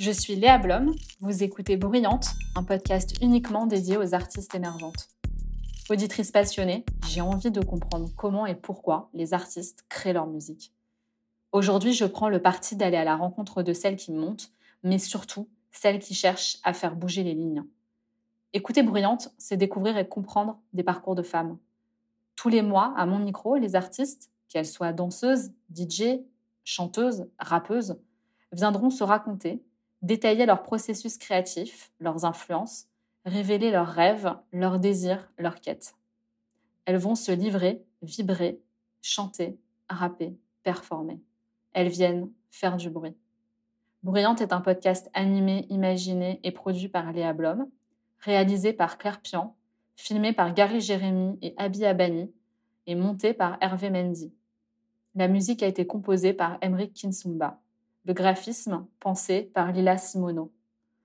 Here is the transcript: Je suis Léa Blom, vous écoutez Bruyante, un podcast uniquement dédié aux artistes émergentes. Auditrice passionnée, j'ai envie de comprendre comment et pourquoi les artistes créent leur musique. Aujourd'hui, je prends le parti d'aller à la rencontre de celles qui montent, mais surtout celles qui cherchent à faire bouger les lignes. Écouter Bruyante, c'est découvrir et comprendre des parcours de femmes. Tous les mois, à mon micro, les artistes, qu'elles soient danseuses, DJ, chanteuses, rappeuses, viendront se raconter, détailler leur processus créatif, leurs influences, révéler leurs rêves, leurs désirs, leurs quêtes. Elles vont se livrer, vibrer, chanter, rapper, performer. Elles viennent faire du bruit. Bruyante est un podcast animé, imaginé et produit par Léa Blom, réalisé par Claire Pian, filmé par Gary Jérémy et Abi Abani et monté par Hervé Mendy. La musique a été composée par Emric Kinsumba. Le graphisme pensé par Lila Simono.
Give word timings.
Je 0.00 0.10
suis 0.10 0.34
Léa 0.34 0.58
Blom, 0.58 0.92
vous 1.20 1.44
écoutez 1.44 1.76
Bruyante, 1.76 2.30
un 2.56 2.64
podcast 2.64 3.14
uniquement 3.22 3.64
dédié 3.64 3.96
aux 3.96 4.12
artistes 4.12 4.52
émergentes. 4.56 5.08
Auditrice 5.88 6.32
passionnée, 6.32 6.84
j'ai 7.06 7.20
envie 7.20 7.52
de 7.52 7.60
comprendre 7.60 8.10
comment 8.16 8.44
et 8.44 8.56
pourquoi 8.56 9.08
les 9.14 9.34
artistes 9.34 9.84
créent 9.88 10.12
leur 10.12 10.26
musique. 10.26 10.72
Aujourd'hui, 11.52 11.92
je 11.92 12.06
prends 12.06 12.28
le 12.28 12.42
parti 12.42 12.74
d'aller 12.74 12.96
à 12.96 13.04
la 13.04 13.14
rencontre 13.14 13.62
de 13.62 13.72
celles 13.72 13.94
qui 13.94 14.10
montent, 14.10 14.50
mais 14.82 14.98
surtout 14.98 15.48
celles 15.70 16.00
qui 16.00 16.14
cherchent 16.14 16.58
à 16.64 16.72
faire 16.72 16.96
bouger 16.96 17.22
les 17.22 17.34
lignes. 17.34 17.62
Écouter 18.52 18.82
Bruyante, 18.82 19.32
c'est 19.38 19.56
découvrir 19.56 19.96
et 19.96 20.08
comprendre 20.08 20.58
des 20.72 20.82
parcours 20.82 21.14
de 21.14 21.22
femmes. 21.22 21.56
Tous 22.34 22.48
les 22.48 22.62
mois, 22.62 22.92
à 22.96 23.06
mon 23.06 23.20
micro, 23.20 23.54
les 23.54 23.76
artistes, 23.76 24.32
qu'elles 24.48 24.66
soient 24.66 24.92
danseuses, 24.92 25.52
DJ, 25.72 26.18
chanteuses, 26.64 27.28
rappeuses, 27.38 27.96
viendront 28.50 28.90
se 28.90 29.04
raconter, 29.04 29.62
détailler 30.04 30.44
leur 30.44 30.62
processus 30.62 31.16
créatif, 31.16 31.90
leurs 31.98 32.26
influences, 32.26 32.88
révéler 33.24 33.70
leurs 33.70 33.88
rêves, 33.88 34.36
leurs 34.52 34.78
désirs, 34.78 35.32
leurs 35.38 35.60
quêtes. 35.60 35.94
Elles 36.84 36.98
vont 36.98 37.14
se 37.14 37.32
livrer, 37.32 37.82
vibrer, 38.02 38.60
chanter, 39.00 39.58
rapper, 39.88 40.36
performer. 40.62 41.22
Elles 41.72 41.88
viennent 41.88 42.30
faire 42.50 42.76
du 42.76 42.90
bruit. 42.90 43.16
Bruyante 44.02 44.42
est 44.42 44.52
un 44.52 44.60
podcast 44.60 45.10
animé, 45.14 45.66
imaginé 45.70 46.38
et 46.42 46.52
produit 46.52 46.88
par 46.88 47.10
Léa 47.10 47.32
Blom, 47.32 47.66
réalisé 48.18 48.74
par 48.74 48.98
Claire 48.98 49.22
Pian, 49.22 49.56
filmé 49.96 50.34
par 50.34 50.52
Gary 50.52 50.82
Jérémy 50.82 51.38
et 51.40 51.54
Abi 51.56 51.86
Abani 51.86 52.30
et 52.86 52.94
monté 52.94 53.32
par 53.32 53.56
Hervé 53.62 53.88
Mendy. 53.88 54.34
La 55.14 55.28
musique 55.28 55.62
a 55.62 55.66
été 55.66 55.86
composée 55.86 56.34
par 56.34 56.58
Emric 56.60 56.92
Kinsumba. 56.92 57.63
Le 58.06 58.12
graphisme 58.12 58.86
pensé 59.00 59.42
par 59.42 59.72
Lila 59.72 59.96
Simono. 59.96 60.52